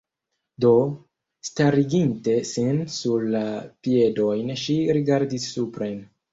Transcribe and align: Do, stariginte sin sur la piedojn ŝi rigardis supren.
Do, 0.63 0.69
stariginte 1.49 2.33
sin 2.53 2.81
sur 2.95 3.29
la 3.37 3.45
piedojn 3.89 4.53
ŝi 4.65 4.81
rigardis 5.01 5.51
supren. 5.55 6.05